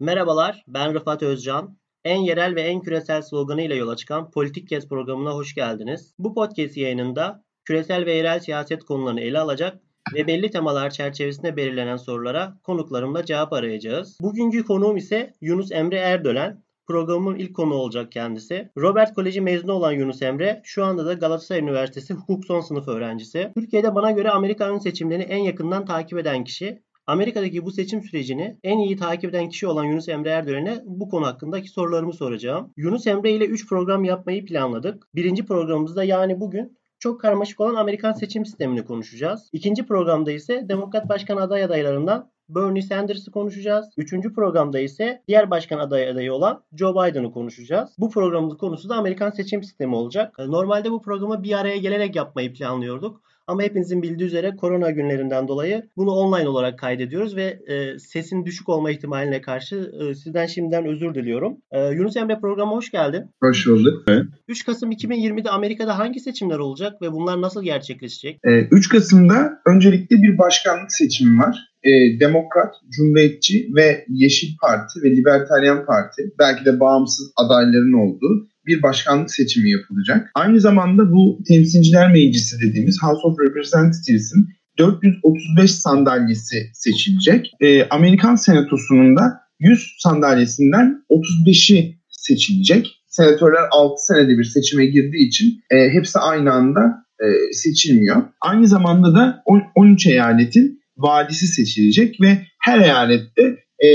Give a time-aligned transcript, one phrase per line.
[0.00, 1.76] Merhabalar, ben Rıfat Özcan.
[2.04, 6.14] En yerel ve en küresel sloganı ile yola çıkan Politik Kes programına hoş geldiniz.
[6.18, 9.80] Bu podcast yayınında küresel ve yerel siyaset konularını ele alacak
[10.14, 14.18] ve belli temalar çerçevesinde belirlenen sorulara konuklarımla cevap arayacağız.
[14.20, 16.62] Bugünkü konuğum ise Yunus Emre Erdölen.
[16.86, 18.70] Programın ilk konu olacak kendisi.
[18.78, 23.52] Robert Koleji mezunu olan Yunus Emre şu anda da Galatasaray Üniversitesi hukuk son sınıf öğrencisi.
[23.54, 26.82] Türkiye'de bana göre Amerika ön seçimlerini en yakından takip eden kişi.
[27.08, 31.26] Amerika'daki bu seçim sürecini en iyi takip eden kişi olan Yunus Emre Erdören'e bu konu
[31.26, 32.72] hakkındaki sorularımı soracağım.
[32.76, 35.08] Yunus Emre ile 3 program yapmayı planladık.
[35.14, 39.50] Birinci programımızda yani bugün çok karmaşık olan Amerikan seçim sistemini konuşacağız.
[39.52, 43.86] İkinci programda ise Demokrat Başkan aday adaylarından Bernie Sanders'ı konuşacağız.
[43.96, 47.90] Üçüncü programda ise diğer başkan aday adayı olan Joe Biden'ı konuşacağız.
[47.98, 50.38] Bu programın konusu da Amerikan seçim sistemi olacak.
[50.38, 53.22] Normalde bu programı bir araya gelerek yapmayı planlıyorduk.
[53.48, 58.68] Ama hepinizin bildiği üzere korona günlerinden dolayı bunu online olarak kaydediyoruz ve e, sesin düşük
[58.68, 61.56] olma ihtimaline karşı e, sizden şimdiden özür diliyorum.
[61.70, 63.24] E, Yunus Emre programa hoş geldin.
[63.42, 64.04] Hoş bulduk.
[64.08, 64.24] Evet.
[64.48, 68.40] 3 Kasım 2020'de Amerika'da hangi seçimler olacak ve bunlar nasıl gerçekleşecek?
[68.44, 71.56] E, 3 Kasım'da öncelikle bir başkanlık seçimi var.
[71.82, 78.82] E, Demokrat, Cumhuriyetçi ve Yeşil Parti ve Libertaryen Parti belki de bağımsız adayların olduğu bir
[78.82, 80.30] başkanlık seçimi yapılacak.
[80.34, 87.50] Aynı zamanda bu Temsilciler Meclisi dediğimiz House of Representatives'in 435 sandalyesi seçilecek.
[87.60, 92.94] E, Amerikan Senatosu'nun da 100 sandalyesinden 35'i seçilecek.
[93.06, 98.22] Senatörler 6 senede bir seçime girdiği için e, hepsi aynı anda e, seçilmiyor.
[98.40, 99.42] Aynı zamanda da
[99.74, 103.42] 13 eyaletin valisi seçilecek ve her eyalette
[103.84, 103.88] e,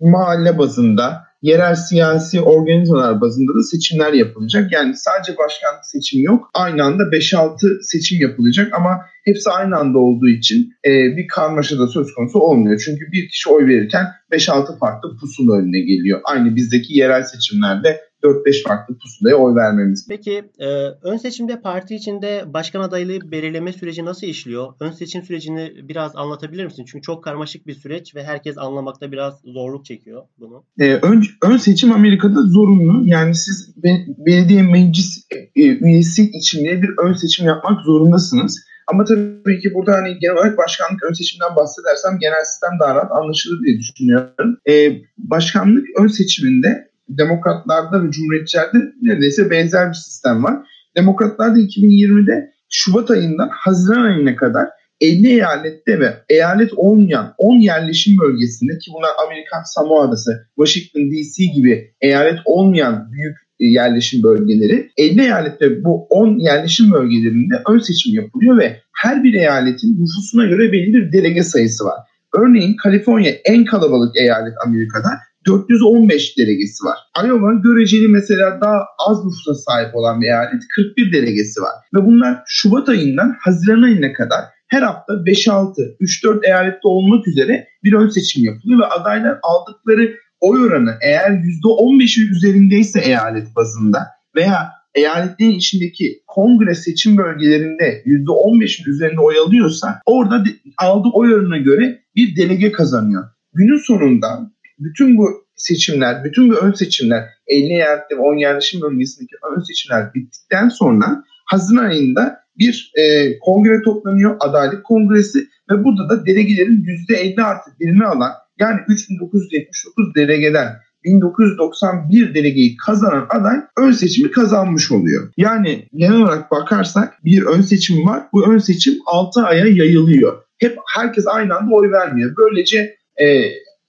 [0.00, 4.72] mahalle bazında yerel siyasi organizasyonlar bazında da seçimler yapılacak.
[4.72, 6.50] Yani sadece başkanlık seçimi yok.
[6.54, 11.88] Aynı anda 5-6 seçim yapılacak ama hepsi aynı anda olduğu için e, bir karmaşa da
[11.88, 12.82] söz konusu olmuyor.
[12.84, 16.20] Çünkü bir kişi oy verirken 5-6 farklı pusula önüne geliyor.
[16.24, 20.06] Aynı bizdeki yerel seçimlerde 4-5 farklı pusulaya oy vermemiz.
[20.08, 20.66] Peki e,
[21.02, 24.72] ön seçimde parti içinde başkan adaylığı belirleme süreci nasıl işliyor?
[24.80, 26.84] Ön seçim sürecini biraz anlatabilir misin?
[26.84, 30.64] Çünkü çok karmaşık bir süreç ve herkes anlamakta biraz zorluk çekiyor bunu.
[30.78, 33.02] E, ön, ön seçim Amerika'da zorunlu.
[33.04, 35.26] Yani siz be, belediye meclis
[35.56, 38.70] e, üyesi için bir ön seçim yapmak zorundasınız.
[38.92, 43.12] Ama tabii ki burada hani genel olarak başkanlık ön seçimden bahsedersem genel sistem daha rahat
[43.12, 44.56] anlaşılır diye düşünüyorum.
[44.70, 50.56] Ee, başkanlık ön seçiminde demokratlarda ve cumhuriyetçilerde neredeyse benzer bir sistem var.
[50.96, 54.68] Demokratlarda 2020'de Şubat ayından Haziran ayına kadar
[55.00, 61.44] 50 eyalette ve eyalet olmayan 10 yerleşim bölgesinde ki bunlar Amerikan Samoa Adası, Washington DC
[61.44, 68.14] gibi eyalet olmayan büyük e, yerleşim bölgeleri 50 eyalette bu 10 yerleşim bölgelerinde ön seçim
[68.14, 71.98] yapılıyor ve her bir eyaletin nüfusuna göre belli bir delege sayısı var.
[72.38, 75.10] Örneğin Kaliforniya en kalabalık eyalet Amerika'da
[75.46, 76.98] 415 delegesi var.
[77.24, 81.72] Iowa göreceli mesela daha az nüfusa sahip olan bir eyalet 41 delegesi var.
[81.94, 87.92] Ve bunlar Şubat ayından Haziran ayına kadar her hafta 5-6, 3-4 eyalette olmak üzere bir
[87.92, 94.06] ön seçim yapılıyor ve adaylar aldıkları oy oranı eğer %15'i üzerindeyse eyalet bazında
[94.36, 100.44] veya eyaletlerin içindeki kongre seçim bölgelerinde %15'in üzerinde oy alıyorsa orada
[100.78, 103.24] aldığı oy oranına göre bir delege kazanıyor.
[103.54, 104.50] Günün sonunda
[104.80, 110.14] bütün bu seçimler, bütün bu ön seçimler 50 yerde ve 10 yerleşim bölgesindeki ön seçimler
[110.14, 115.38] bittikten sonra Haziran ayında bir e, kongre toplanıyor, adaylık kongresi
[115.70, 123.56] ve burada da delegelerin %50 artı birini alan yani 3979 delegeden 1991 delegeyi kazanan aday
[123.78, 125.32] ön seçimi kazanmış oluyor.
[125.36, 128.22] Yani genel olarak bakarsak bir ön seçim var.
[128.32, 130.42] Bu ön seçim 6 aya yayılıyor.
[130.58, 132.34] Hep herkes aynı anda oy vermiyor.
[132.36, 133.26] Böylece e,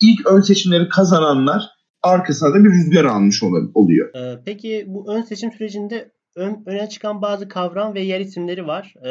[0.01, 1.69] ilk ön seçimleri kazananlar
[2.03, 4.16] arkasına da bir rüzgar almış oluyor.
[4.16, 8.94] Ee, peki bu ön seçim sürecinde ön, öne çıkan bazı kavram ve yer isimleri var.
[9.06, 9.09] Ee,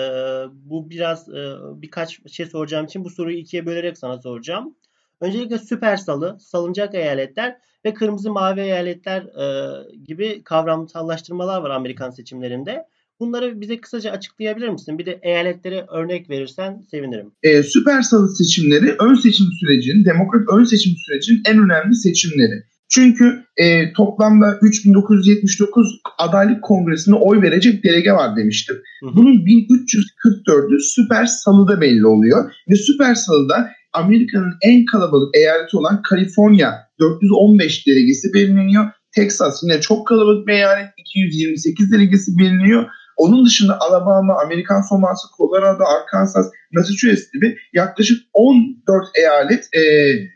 [0.52, 4.74] bu biraz e, birkaç şey soracağım için bu soruyu ikiye bölerek sana soracağım.
[5.20, 9.74] Öncelikle süper salı, salıncak eyaletler ve kırmızı mavi eyaletler e,
[10.04, 12.86] gibi kavramsallaştırmalar var Amerikan seçimlerinde.
[13.20, 14.98] Bunları bize kısaca açıklayabilir misin?
[14.98, 17.32] Bir de eyaletlere örnek verirsen sevinirim.
[17.42, 22.62] E, süper salı seçimleri ön seçim sürecinin, demokrat ön seçim sürecinin en önemli seçimleri.
[22.90, 28.76] Çünkü e, toplamda 3979 adaylık kongresine oy verecek delege var demiştim.
[29.02, 29.16] Hı hı.
[29.16, 32.52] Bunun 1344'ü süper salıda belli oluyor.
[32.68, 38.84] Ve süper salıda Amerika'nın en kalabalık eyaleti olan Kaliforniya 415 delegesi belirleniyor.
[39.14, 42.86] Texas yine çok kalabalık bir eyalet 228 delegesi belirleniyor.
[43.20, 49.82] Onun dışında Alabama, Amerikan Soması, Colorado, Arkansas, Massachusetts gibi yaklaşık 14 eyalet e,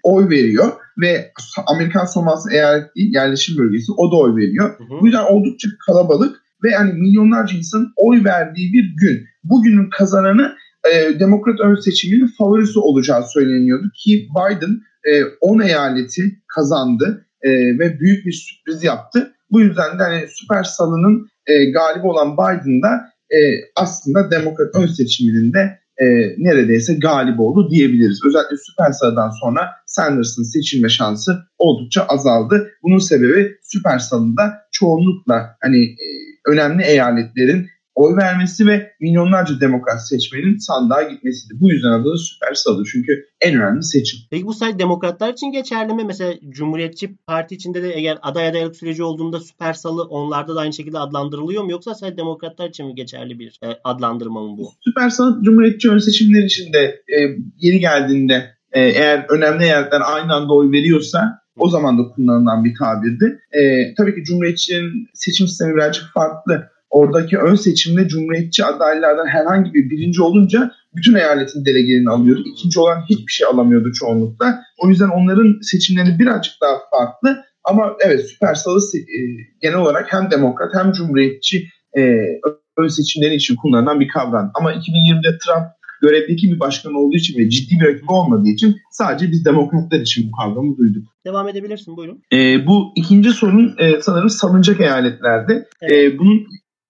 [0.02, 0.72] oy veriyor.
[0.98, 1.32] ve
[1.66, 4.78] Amerikan Samoası eyalet yerleşim bölgesi o da oy veriyor.
[4.78, 5.00] Hı hı.
[5.00, 9.24] Bu yüzden oldukça kalabalık ve yani milyonlarca insanın oy verdiği bir gün.
[9.44, 10.56] Bugünün kazananı
[10.92, 16.22] e, demokrat ön seçiminin favorisi olacağı söyleniyordu ki Biden e, 10 eyaleti
[16.54, 19.34] kazandı e, ve büyük bir sürpriz yaptı.
[19.50, 23.38] Bu yüzden de hani süper salının e, galibi olan Biden da e,
[23.76, 26.06] aslında demokrat ön seçiminin de e,
[26.38, 28.20] neredeyse galip oldu diyebiliriz.
[28.26, 32.70] Özellikle süper salıdan sonra Sanders'ın seçilme şansı oldukça azaldı.
[32.82, 36.06] Bunun sebebi süper salında çoğunlukla hani e,
[36.46, 41.54] önemli eyaletlerin oy vermesi ve milyonlarca demokrat seçmenin sandığa gitmesiydi.
[41.60, 44.20] Bu yüzden adı da süper salı çünkü en önemli seçim.
[44.30, 46.04] Peki bu sadece demokratlar için geçerli mi?
[46.06, 50.72] Mesela Cumhuriyetçi Parti içinde de eğer aday adaylık süreci olduğunda süper salı onlarda da aynı
[50.72, 51.70] şekilde adlandırılıyor mu?
[51.70, 54.72] Yoksa sadece demokratlar için mi geçerli bir e, adlandırma mı bu?
[54.80, 57.18] Süper salı Cumhuriyetçi ön seçimler içinde e,
[57.58, 62.74] yeni geldiğinde e, eğer önemli yerler aynı anda oy veriyorsa o zaman da kullanılan bir
[62.78, 63.40] tabirdi.
[63.52, 69.90] E, tabii ki Cumhuriyetçinin seçim sistemi birazcık farklı oradaki ön seçimde Cumhuriyetçi adaylardan herhangi bir
[69.90, 72.42] birinci olunca bütün eyaletin delegelerini alıyordu.
[72.46, 74.60] İkinci olan hiçbir şey alamıyordu çoğunlukla.
[74.78, 77.44] O yüzden onların seçimleri birazcık daha farklı.
[77.64, 79.18] Ama evet süper salı e,
[79.62, 81.68] genel olarak hem demokrat hem cumhuriyetçi
[81.98, 82.02] e,
[82.76, 84.50] ön seçimleri için kullanılan bir kavram.
[84.54, 85.66] Ama 2020'de Trump
[86.02, 90.28] görevdeki bir başkan olduğu için ve ciddi bir rakip olmadığı için sadece biz demokratlar için
[90.28, 91.08] bu kavramı duyduk.
[91.26, 92.22] Devam edebilirsin buyurun.
[92.32, 95.68] E, bu ikinci sorun e, sanırım salınacak eyaletlerde.
[95.82, 95.92] Evet.
[95.92, 96.46] E, bunun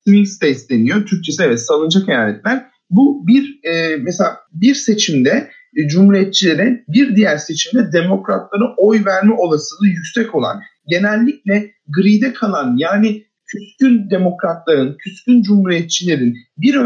[0.07, 1.07] swing states deniyor.
[1.07, 2.67] Türkçesi evet salınacak eyaletler.
[2.91, 9.89] Bu bir e, mesela bir seçimde e, cumhuriyetçilere bir diğer seçimde demokratlara oy verme olasılığı
[9.89, 16.77] yüksek olan genellikle gride kalan yani küskün demokratların, küskün cumhuriyetçilerin bir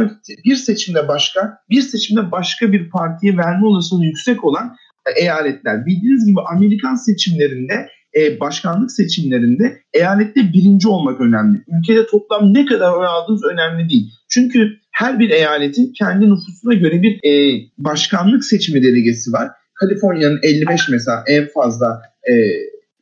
[0.44, 4.76] bir seçimde başka, bir seçimde başka bir partiye verme olasılığı yüksek olan
[5.17, 5.87] eyaletler.
[5.87, 11.58] Bildiğiniz gibi Amerikan seçimlerinde e, başkanlık seçimlerinde eyalette birinci olmak önemli.
[11.78, 14.12] Ülkede toplam ne kadar oy aldığınız önemli değil.
[14.31, 19.49] Çünkü her bir eyaletin kendi nüfusuna göre bir e, başkanlık seçimi delegesi var.
[19.75, 22.34] Kaliforniya'nın 55 mesela en fazla e,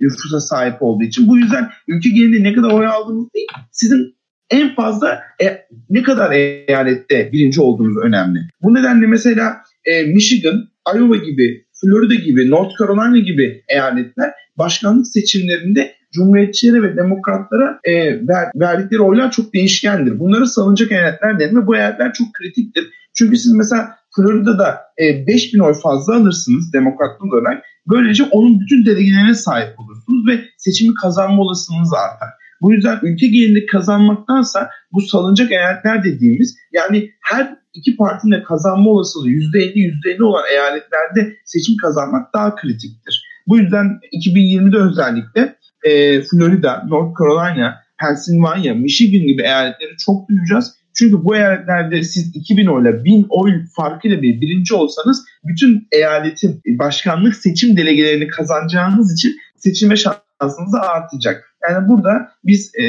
[0.01, 1.29] nüfusa sahip olduğu için.
[1.29, 4.17] Bu yüzden ülke genelinde ne kadar oy aldığınız değil, sizin
[4.51, 8.39] en fazla e, ne kadar eyalette birinci olduğunuz önemli.
[8.63, 15.97] Bu nedenle mesela e, Michigan, Iowa gibi, Florida gibi, North Carolina gibi eyaletler başkanlık seçimlerinde
[16.13, 17.93] Cumhuriyetçilere ve demokratlara e,
[18.29, 20.19] ver, verdikleri oylar çok değişkendir.
[20.19, 22.91] Bunları salınacak eyaletler denir ve bu eyaletler çok kritiktir.
[23.15, 27.65] Çünkü siz mesela Florida'da e, 5000 oy fazla alırsınız demokratlı olarak.
[27.89, 32.29] Böylece onun bütün delegelerine sahip olursunuz ve seçimi kazanma olasılığınız artar.
[32.61, 38.91] Bu yüzden ülke genelinde kazanmaktansa bu salınacak eyaletler dediğimiz yani her iki partinin de kazanma
[38.91, 39.73] olasılığı %50
[40.19, 43.26] %50 olan eyaletlerde seçim kazanmak daha kritiktir.
[43.47, 50.75] Bu yüzden 2020'de özellikle e, Florida, North Carolina, Pennsylvania, Michigan gibi eyaletleri çok duyacağız.
[50.95, 57.35] Çünkü bu eyaletlerde siz 2000 oyla 1000 oy farkıyla bir birinci olsanız bütün eyaletin başkanlık
[57.35, 61.55] seçim delegelerini kazanacağınız için seçilme şansınız da artacak.
[61.71, 62.85] Yani burada biz e,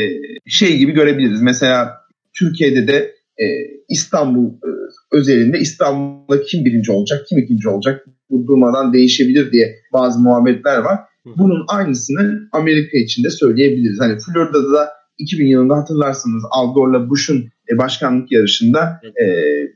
[0.48, 1.42] şey gibi görebiliriz.
[1.42, 1.98] Mesela
[2.34, 3.46] Türkiye'de de e,
[3.90, 4.70] İstanbul e,
[5.12, 11.00] özelinde İstanbul'da kim birinci olacak, kim ikinci olacak durmadan değişebilir diye bazı muhabbetler var.
[11.38, 14.00] Bunun aynısını Amerika için de söyleyebiliriz.
[14.00, 19.26] Hani Florida'da da 2000 yılında hatırlarsınız Al Gore'la Bush'un e, başkanlık yarışında e,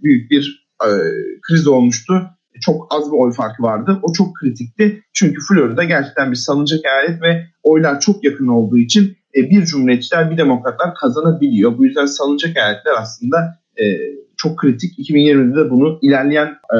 [0.03, 0.89] büyük bir e,
[1.41, 2.13] kriz olmuştu.
[2.61, 3.99] Çok az bir oy farkı vardı.
[4.03, 5.03] O çok kritikti.
[5.13, 10.37] Çünkü Florida gerçekten bir salınacak eyalet ve oylar çok yakın olduğu için bir cumhuriyetçiler bir
[10.37, 11.77] demokratlar kazanabiliyor.
[11.77, 13.37] Bu yüzden salınacak eyaletler aslında
[14.41, 14.99] çok kritik.
[14.99, 16.79] 2020'de de bunu ilerleyen e,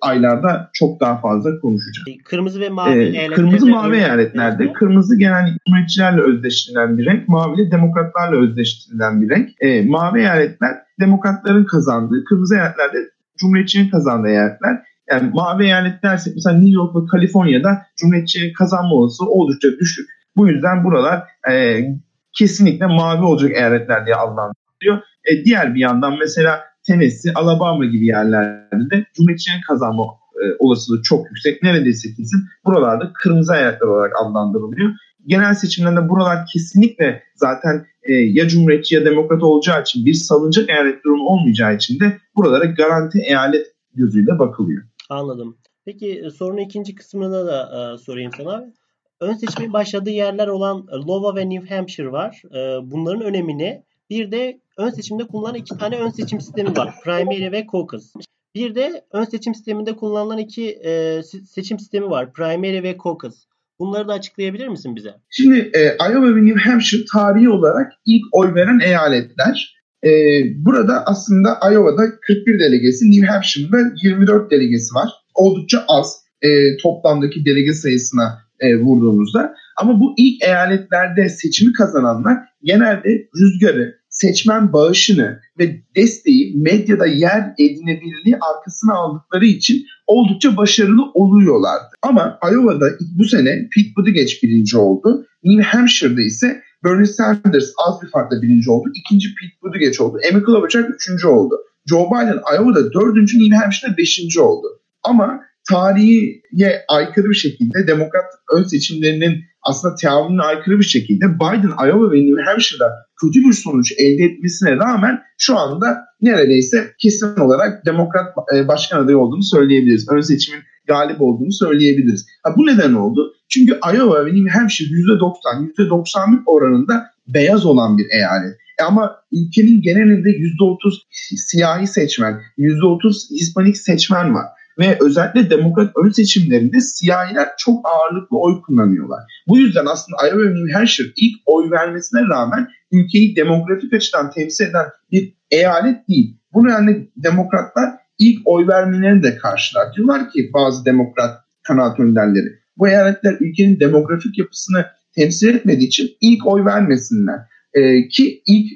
[0.00, 2.08] aylarda çok daha fazla konuşacağız.
[2.08, 3.34] E, kırmızı ve mavi ee, eyaletlerde.
[3.34, 4.64] Kırmızı mavi eyaletlerde.
[4.64, 4.72] Mi?
[4.72, 7.28] Kırmızı genellikle cumhuriyetçilerle özdeştirilen bir renk.
[7.28, 9.48] Mavi de demokratlarla özdeştirilen bir renk.
[9.60, 12.98] E, mavi eyaletler demokratların kazandığı, kırmızı eyaletlerde
[13.36, 14.82] cumhuriyetçinin kazandığı eyaletler.
[15.10, 20.10] Yani mavi eyalet dersek mesela New York ve Kaliforniya'da cumhuriyetçinin kazanma olasılığı oldukça düşük.
[20.36, 21.84] Bu yüzden buralar e,
[22.32, 24.98] kesinlikle mavi olacak eyaletler diye adlandırılıyor.
[25.24, 30.04] E, diğer bir yandan mesela Tennessee, Alabama gibi yerlerde de Cumhuriyetçilerin kazanma
[30.42, 31.62] e, olasılığı çok yüksek.
[31.62, 32.40] Neredeyse kesin.
[32.64, 34.90] Buralarda kırmızı eyaletler olarak adlandırılıyor.
[35.26, 41.04] Genel seçimlerde buralar kesinlikle zaten e, ya Cumhuriyetçi ya Demokrat olacağı için bir salınacak eyalet
[41.04, 44.82] durumu olmayacağı için de buralara garanti eyalet gözüyle bakılıyor.
[45.10, 45.56] Anladım.
[45.84, 48.72] Peki e, sorunun ikinci kısmına da e, sorayım sana.
[49.20, 52.42] Ön seçimin başladığı yerler olan Iowa ve New Hampshire var.
[52.54, 56.94] E, bunların önemini bir de ön seçimde kullanılan iki tane ön seçim sistemi var.
[57.04, 58.12] Primary ve caucus.
[58.54, 61.20] Bir de ön seçim sisteminde kullanılan iki e,
[61.54, 62.32] seçim sistemi var.
[62.32, 63.34] Primary ve caucus.
[63.78, 65.14] Bunları da açıklayabilir misin bize?
[65.30, 69.82] Şimdi e, Iowa ve New Hampshire tarihi olarak ilk oy veren eyaletler.
[70.04, 70.10] E,
[70.56, 75.08] burada aslında Iowa'da 41 delegesi, New Hampshire'da 24 delegesi var.
[75.34, 79.54] Oldukça az e, toplamdaki delege sayısına e, vurduğumuzda.
[79.76, 88.36] Ama bu ilk eyaletlerde seçimi kazananlar genelde rüzgarı, seçmen bağışını ve desteği medyada yer edinebilirliği
[88.36, 91.94] arkasına aldıkları için oldukça başarılı oluyorlardı.
[92.02, 92.86] Ama Iowa'da
[93.18, 95.26] bu sene Pete Buttigieg birinci oldu.
[95.44, 98.88] New Hampshire'da ise Bernie Sanders az bir farkla birinci oldu.
[98.94, 100.18] İkinci Pete Buttigieg oldu.
[100.32, 101.54] Amy Klobuchar üçüncü oldu.
[101.86, 104.66] Joe Biden Iowa'da dördüncü, New Hampshire'da beşinci oldu.
[105.02, 105.40] Ama
[105.70, 108.24] tarihe aykırı bir şekilde demokrat
[108.56, 112.90] ön seçimlerinin aslında teamülüne aykırı bir şekilde Biden Iowa ve New Hampshire'da
[113.20, 118.26] kötü bir sonuç elde etmesine rağmen şu anda neredeyse kesin olarak demokrat
[118.56, 120.06] e, başkan adayı olduğunu söyleyebiliriz.
[120.10, 122.26] Ön seçimin galip olduğunu söyleyebiliriz.
[122.42, 123.34] Ha, bu neden oldu?
[123.48, 128.56] Çünkü Iowa ve New Hampshire %90, %90'lık oranında beyaz olan bir eyalet.
[128.80, 130.94] E ama ülkenin genelinde %30
[131.36, 134.46] siyahi seçmen, %30 Hispanik seçmen var.
[134.78, 139.20] Ve özellikle demokrat ön seçimlerinde siyahiler çok ağırlıklı oy kullanıyorlar.
[139.48, 144.64] Bu yüzden aslında Iowa ve New Hampshire ilk oy vermesine rağmen ülkeyi demografik açıdan temsil
[144.64, 146.36] eden bir eyalet değil.
[146.52, 149.94] Bu nedenle demokratlar ilk oy vermelerini de karşılar.
[149.96, 156.46] Diyorlar ki bazı demokrat kanaat önderleri bu eyaletler ülkenin demografik yapısını temsil etmediği için ilk
[156.46, 157.40] oy vermesinler.
[157.74, 158.66] E, ki ilk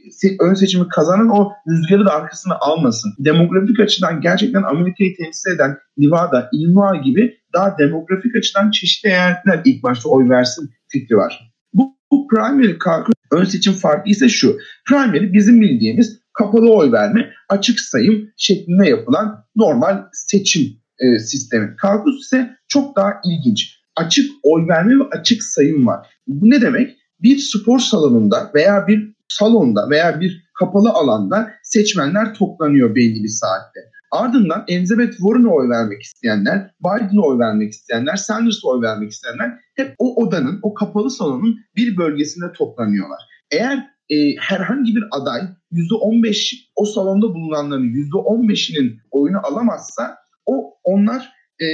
[0.40, 3.12] ön seçimi kazanan o rüzgarı da arkasına almasın.
[3.18, 9.82] Demografik açıdan gerçekten Amerika'yı temsil eden Nevada, Illinois gibi daha demografik açıdan çeşitli eyaletler ilk
[9.82, 11.52] başta oy versin fikri var.
[11.72, 14.58] Bu, bu primary caucus ön seçim farkı ise şu.
[14.88, 20.62] Primary bizim bildiğimiz kapalı oy verme, açık sayım şeklinde yapılan normal seçim
[20.98, 21.76] e, sistemi.
[21.82, 23.80] Caucus ise çok daha ilginç.
[23.96, 26.06] Açık oy verme ve açık sayım var.
[26.26, 26.96] Bu ne demek?
[27.22, 33.80] Bir spor salonunda veya bir salonda veya bir kapalı alanda seçmenler toplanıyor belli bir saatte.
[34.10, 39.94] Ardından Elizabeth Warren'a oy vermek isteyenler, Biden'a oy vermek isteyenler, Sanders'a oy vermek isteyenler hep
[39.98, 43.20] o odanın, o kapalı salonun bir bölgesinde toplanıyorlar.
[43.50, 43.78] Eğer
[44.10, 45.40] e, herhangi bir aday
[45.72, 51.66] %15 o salonda bulunanların %15'inin oyunu alamazsa o onlar e,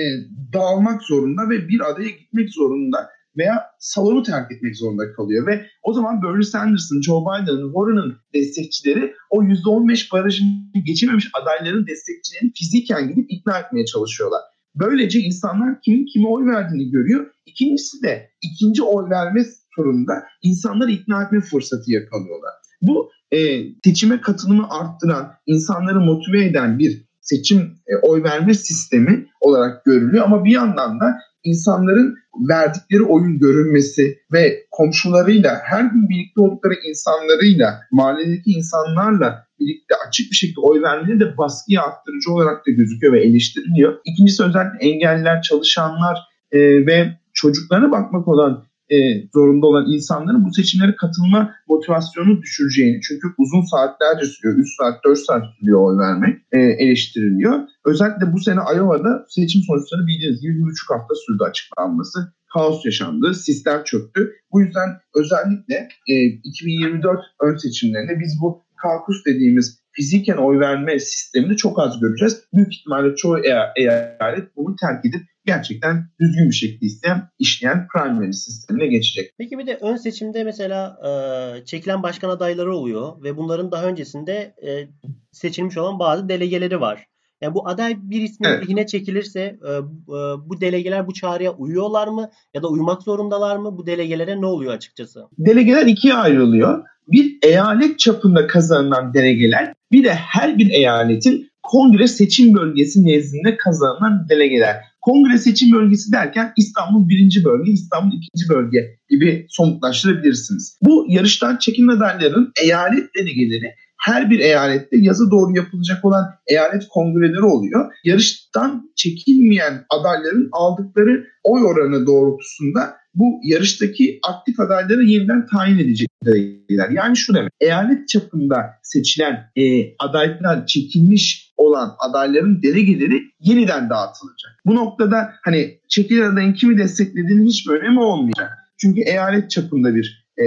[0.53, 5.47] dağılmak zorunda ve bir adaya gitmek zorunda veya salonu terk etmek zorunda kalıyor.
[5.47, 12.53] Ve o zaman Bernie Sanders'ın, Joe Biden'ın, Warren'ın destekçileri o %15 barajını geçememiş adayların destekçilerini
[12.55, 14.41] fiziken gidip ikna etmeye çalışıyorlar.
[14.75, 17.27] Böylece insanlar kimin kime oy verdiğini görüyor.
[17.47, 19.45] İkincisi de ikinci oy verme
[19.77, 20.13] turunda
[20.43, 22.53] insanları ikna etme fırsatı yakalıyorlar.
[22.83, 23.39] Bu e,
[23.85, 30.25] seçime katılımı arttıran, insanları motive eden bir seçim e, oy verme sistemi olarak görülüyor.
[30.25, 32.15] Ama bir yandan da insanların
[32.49, 40.37] verdikleri oyun görünmesi ve komşularıyla her gün birlikte oldukları insanlarıyla mahalledeki insanlarla birlikte açık bir
[40.37, 43.95] şekilde oy vermeleri de baskıyı arttırıcı olarak da gözüküyor ve eleştiriliyor.
[44.05, 46.19] İkincisi özellikle engelliler, çalışanlar
[46.53, 48.97] e, ve çocuklarına bakmak olan e,
[49.35, 54.59] zorunda olan insanların bu seçimlere katılma motivasyonu düşüreceğini çünkü uzun saatlerce sürüyor.
[54.59, 57.61] 3 saat 4 saat sürüyor oy vermek e, eleştiriliyor.
[57.85, 60.53] Özellikle bu sene Iowa'da seçim sonuçları bildiğiniz gibi
[60.89, 62.33] hafta sürdü açıklanması.
[62.53, 64.33] Kaos yaşandı, sistem çöktü.
[64.53, 71.57] Bu yüzden özellikle e, 2024 ön seçimlerinde biz bu kaukus dediğimiz fiziken oy verme sistemini
[71.57, 72.45] çok az göreceğiz.
[72.55, 73.39] Büyük ihtimalle çoğu
[73.77, 79.31] eyalet bunu terk edip gerçekten düzgün bir şekilde isteyen, işleyen primary sistemine geçecek.
[79.39, 84.55] Peki bir de ön seçimde mesela e, çekilen başkan adayları oluyor ve bunların daha öncesinde
[84.67, 84.89] e,
[85.33, 87.07] seçilmiş olan bazı delegeleri var.
[87.41, 88.63] Yani bu aday bir ismin evet.
[88.63, 93.79] lehine çekilirse e, e, bu delegeler bu çağrıya uyuyorlar mı ya da uymak zorundalar mı?
[93.79, 95.21] Bu delegelere ne oluyor açıkçası?
[95.39, 96.85] Delegeler ikiye ayrılıyor.
[97.09, 104.27] Bir eyalet çapında kazanılan delegeler bir de her bir eyaletin kongre seçim bölgesi nezdinde kazanılan
[104.29, 104.92] delegeler.
[105.03, 110.79] Kongre seçim bölgesi derken İstanbul birinci bölge, İstanbul ikinci bölge gibi somutlaştırabilirsiniz.
[110.83, 117.45] Bu yarıştan çekim adayların eyalet delegeleri her bir eyalette yazı doğru yapılacak olan eyalet kongreleri
[117.45, 117.93] oluyor.
[118.05, 126.91] Yarıştan çekilmeyen adayların aldıkları oy oranı doğrultusunda bu yarıştaki aktif adayları yeniden tayin edecekler.
[126.91, 134.53] Yani şu demek, eyalet çapında seçilen e, adaylar çekilmiş olan adayların delegeleri yeniden dağıtılacak.
[134.67, 138.51] Bu noktada hani çekilen adayın kimi desteklediğinin hiçbir önemi olmayacak.
[138.81, 140.45] Çünkü eyalet çapında bir e,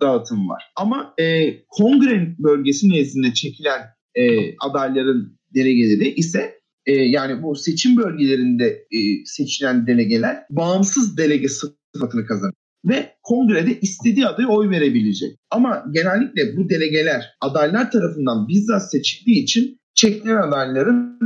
[0.00, 0.62] dağıtım var.
[0.76, 3.80] Ama e, kongre bölgesi nezdinde çekilen
[4.14, 4.22] e,
[4.58, 6.54] adayların delegeleri ise
[6.86, 14.26] e, yani bu seçim bölgelerinde e, seçilen delegeler bağımsız delege sıfatını kazanır ve kongrede istediği
[14.26, 15.38] adaya oy verebilecek.
[15.50, 21.18] Ama genellikle bu delegeler adaylar tarafından bizzat seçildiği için çekilen adayların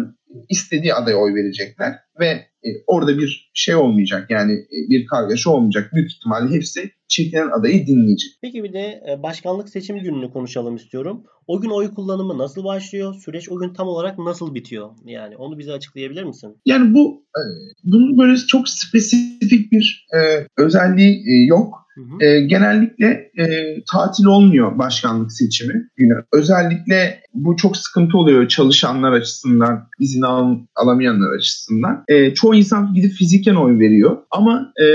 [0.49, 5.91] istediği adaya oy verecekler ve e, orada bir şey olmayacak yani e, bir kargaşa olmayacak.
[5.95, 8.31] Büyük ihtimalle hepsi çekilen adayı dinleyecek.
[8.43, 11.25] Peki bir de e, başkanlık seçim gününü konuşalım istiyorum.
[11.47, 13.15] O gün oy kullanımı nasıl başlıyor?
[13.15, 14.91] Süreç o gün tam olarak nasıl bitiyor?
[15.05, 16.57] Yani onu bize açıklayabilir misin?
[16.67, 17.43] Yani bu e,
[17.85, 21.88] bunun böyle çok spesifik bir e, özelliği e, yok.
[22.21, 23.45] E, genellikle e,
[23.93, 26.25] tatil olmuyor başkanlık seçimi günü.
[26.33, 32.05] Özellikle bu çok sıkıntı oluyor çalışanlar açısından, izin al, alamayanlar açısından.
[32.09, 34.87] E, çoğu insan gidip fiziken oy veriyor ama e,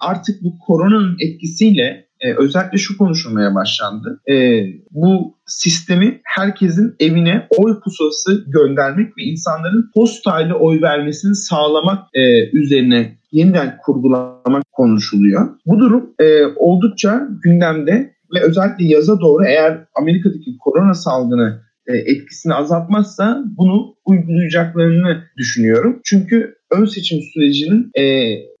[0.00, 4.20] artık bu koronanın etkisiyle e, özellikle şu konuşulmaya başlandı.
[4.30, 12.50] E, bu sistemi herkesin evine oy pusulası göndermek ve insanların postayla oy vermesini sağlamak e,
[12.50, 15.48] üzerine yeniden kurgulamak konuşuluyor.
[15.66, 22.54] Bu durum e, oldukça gündemde ve özellikle yaza doğru eğer Amerika'daki korona salgını e, etkisini
[22.54, 26.00] azaltmazsa bunu uygulayacaklarını düşünüyorum.
[26.04, 28.04] Çünkü ön seçim sürecinin e,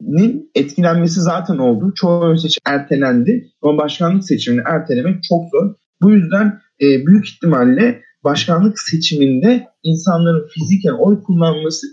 [0.00, 1.92] nin etkilenmesi zaten oldu.
[1.96, 5.74] Çoğu ön seçim ertelendi ama başkanlık seçimini ertelemek çok zor.
[6.02, 6.46] Bu yüzden
[6.82, 11.86] e, büyük ihtimalle başkanlık seçiminde insanların fiziken oy kullanması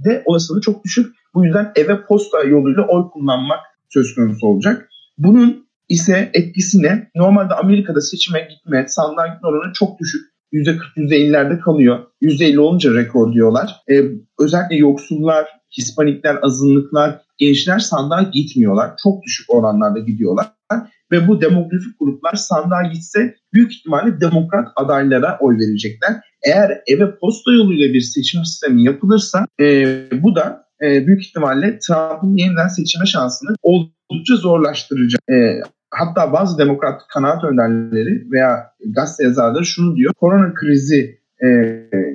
[0.00, 1.16] 2020'de olasılığı çok düşük.
[1.34, 4.88] Bu yüzden eve posta yoluyla oy kullanmak söz konusu olacak.
[5.18, 7.10] Bunun ise etkisi ne?
[7.14, 10.36] Normalde Amerika'da seçime gitme, sandığa gitme oranı çok düşük.
[10.52, 11.98] %40, %50'lerde kalıyor.
[12.22, 13.76] %50 olunca rekor diyorlar.
[13.90, 14.02] Ee,
[14.38, 15.46] özellikle yoksullar,
[15.78, 18.90] Hispanikler, azınlıklar, gençler sandığa gitmiyorlar.
[19.02, 20.46] Çok düşük oranlarda gidiyorlar.
[21.12, 26.12] Ve bu demografik gruplar sandığa gitse büyük ihtimalle demokrat adaylara oy verecekler.
[26.46, 29.86] Eğer eve posta yoluyla bir seçim sistemi yapılırsa e,
[30.22, 35.20] bu da e, büyük ihtimalle Trump'ın yeniden seçime şansını oldukça zorlaştıracak.
[35.30, 35.60] E,
[35.90, 40.12] hatta bazı demokrat kanaat önderleri veya gazete yazarları şunu diyor.
[40.14, 41.18] Korona krizi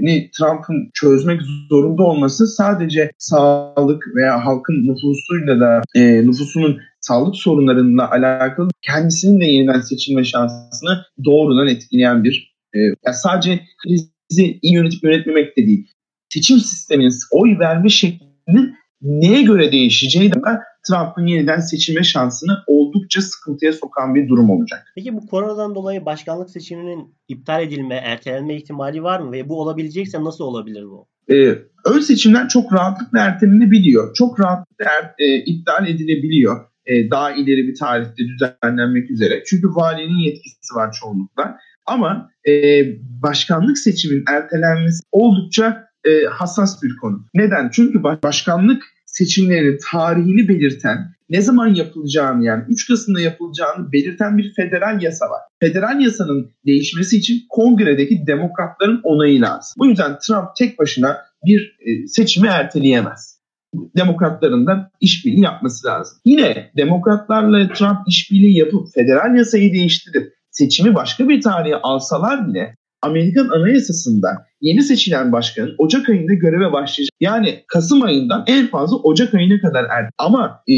[0.01, 8.11] ni Trump'ın çözmek zorunda olması sadece sağlık veya halkın nüfusuyla da e, nüfusunun sağlık sorunlarıyla
[8.11, 15.03] alakalı kendisinin de yeniden seçilme şansını doğrudan etkileyen bir e, yani sadece krizi iyi yönetip
[15.03, 15.87] yönetmemek de değil.
[16.29, 20.39] Seçim sisteminin oy verme şeklinin neye göre değişeceği de
[20.87, 24.91] Trump'ın yeniden seçilme şansını oldukça sıkıntıya sokan bir durum olacak.
[24.95, 29.31] Peki bu koronadan dolayı başkanlık seçiminin iptal edilme, ertelenme ihtimali var mı?
[29.31, 31.07] Ve bu olabilecekse nasıl olabilir bu?
[31.31, 34.13] Ee, ön seçimler çok rahatlıkla ertelenebiliyor.
[34.13, 36.65] Çok rahatlıkla er, e, iptal edilebiliyor.
[36.85, 39.43] E, daha ileri bir tarihte düzenlenmek üzere.
[39.45, 41.57] Çünkü valinin yetkisi var çoğunlukla.
[41.85, 42.51] Ama e,
[43.23, 47.25] başkanlık seçimin ertelenmesi oldukça e, hassas bir konu.
[47.33, 47.69] Neden?
[47.73, 50.97] Çünkü başkanlık seçimlerinin tarihini belirten,
[51.29, 55.41] ne zaman yapılacağını yani 3 Kasım'da yapılacağını belirten bir federal yasa var.
[55.59, 59.73] Federal yasanın değişmesi için kongredeki demokratların onayı lazım.
[59.77, 63.41] Bu yüzden Trump tek başına bir e, seçimi erteleyemez.
[63.97, 66.17] Demokratların da işbirliği yapması lazım.
[66.25, 73.47] Yine demokratlarla Trump işbirliği yapıp federal yasayı değiştirip seçimi başka bir tarihe alsalar bile Amerikan
[73.47, 77.15] Anayasası'nda yeni seçilen başkanın Ocak ayında göreve başlayacak.
[77.19, 80.09] Yani Kasım ayından en fazla Ocak ayına kadar er.
[80.17, 80.73] Ama e,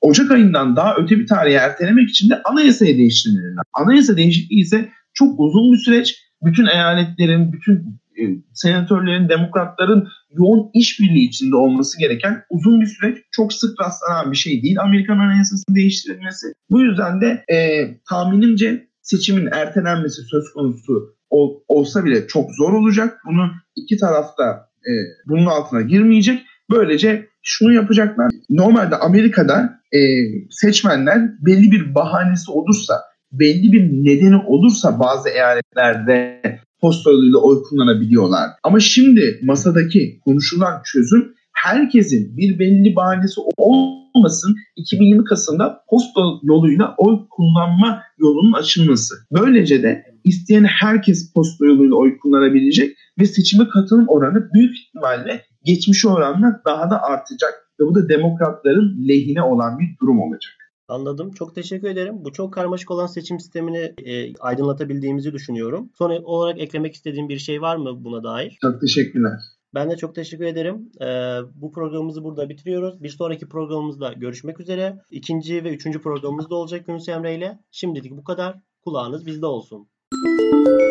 [0.00, 5.40] Ocak ayından daha öte bir tarihe ertelemek için de anayasayı değiştirmeleri Anayasa değişikliği ise çok
[5.40, 6.16] uzun bir süreç.
[6.42, 8.22] Bütün eyaletlerin, bütün e,
[8.54, 13.18] senatörlerin, demokratların yoğun işbirliği içinde olması gereken uzun bir süreç.
[13.30, 16.46] Çok sık rastlanan bir şey değil Amerikan Anayasası'nın değiştirilmesi.
[16.70, 17.56] Bu yüzden de e,
[18.08, 23.20] tahminimce seçimin ertelenmesi söz konusu ol, olsa bile çok zor olacak.
[23.26, 24.92] Bunu iki tarafta e,
[25.26, 26.42] bunun altına girmeyecek.
[26.70, 28.30] Böylece şunu yapacaklar.
[28.50, 29.98] Normalde Amerika'da e,
[30.50, 32.94] seçmenler belli bir bahanesi olursa,
[33.32, 36.42] belli bir nedeni olursa bazı eyaletlerde
[36.80, 38.50] posta yoluyla oy kullanabiliyorlar.
[38.62, 43.40] Ama şimdi masadaki konuşulan çözüm herkesin bir belli bahanesi
[44.18, 49.14] olmasın 2020 Kasım'da posta yoluyla oy kullanma yolunun açılması.
[49.32, 56.06] Böylece de isteyen herkes posta yoluyla oy kullanabilecek ve seçime katılım oranı büyük ihtimalle geçmiş
[56.06, 60.52] oranla daha da artacak ve bu da demokratların lehine olan bir durum olacak.
[60.88, 61.32] Anladım.
[61.32, 62.14] Çok teşekkür ederim.
[62.24, 65.90] Bu çok karmaşık olan seçim sistemini e, aydınlatabildiğimizi düşünüyorum.
[65.98, 68.58] Son olarak eklemek istediğim bir şey var mı buna dair?
[68.62, 69.38] Çok teşekkürler.
[69.74, 70.92] Ben de çok teşekkür ederim.
[71.00, 71.06] Ee,
[71.54, 73.02] bu programımızı burada bitiriyoruz.
[73.02, 74.98] Bir sonraki programımızda görüşmek üzere.
[75.10, 77.58] İkinci ve üçüncü programımız da olacak Yunus Emre ile.
[77.70, 78.56] Şimdilik bu kadar.
[78.84, 79.88] Kulağınız bizde olsun.
[80.12, 80.87] Música